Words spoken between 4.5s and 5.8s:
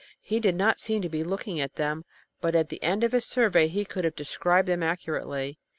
them accurately.